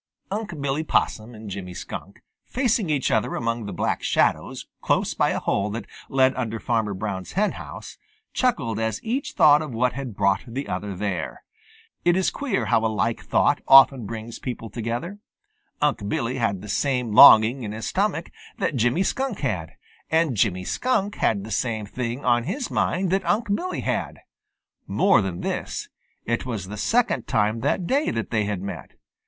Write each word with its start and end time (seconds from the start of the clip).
Unc' 0.31 0.59
Billy 0.59 0.83
Possum 0.83 1.35
and 1.35 1.47
Jimmy 1.47 1.75
Skunk, 1.75 2.23
facing 2.47 2.89
each 2.89 3.11
other 3.11 3.35
among 3.35 3.67
the 3.67 3.71
Black 3.71 4.01
Shadows 4.01 4.65
close 4.81 5.13
by 5.13 5.29
a 5.29 5.37
hole 5.39 5.69
that 5.69 5.85
led 6.09 6.33
under 6.33 6.59
Farmer 6.59 6.95
Brown's 6.95 7.33
henhouse, 7.33 7.99
chuckled 8.33 8.79
as 8.79 8.99
each 9.03 9.33
thought 9.33 9.61
of 9.61 9.75
what 9.75 9.93
had 9.93 10.15
brought 10.15 10.41
the 10.47 10.67
other 10.67 10.95
there. 10.95 11.43
It 12.03 12.15
is 12.17 12.31
queer 12.31 12.65
how 12.65 12.83
a 12.83 12.87
like 12.89 13.21
thought 13.23 13.61
often 13.67 14.07
brings 14.07 14.39
people 14.39 14.71
together. 14.71 15.19
Unc' 15.83 16.09
Billy 16.09 16.39
had 16.39 16.63
the 16.63 16.67
same 16.67 17.11
longing 17.11 17.61
in 17.61 17.71
his 17.71 17.85
stomach 17.85 18.31
that 18.57 18.75
Jimmy 18.75 19.03
Skunk 19.03 19.41
had, 19.41 19.73
and 20.09 20.35
Jimmy 20.35 20.63
Skunk 20.63 21.17
had 21.17 21.43
the 21.43 21.51
same 21.51 21.85
thing 21.85 22.25
on 22.25 22.45
his 22.45 22.71
mind 22.71 23.11
that 23.11 23.23
Unc' 23.23 23.53
Billy 23.55 23.81
had. 23.81 24.17
More 24.87 25.21
than 25.21 25.41
this, 25.41 25.89
it 26.25 26.43
was 26.43 26.69
the 26.69 26.75
second 26.77 27.27
time 27.27 27.59
that 27.59 27.85
day 27.85 28.09
that 28.09 28.31
they 28.31 28.45
had 28.45 28.63
met. 28.63 28.93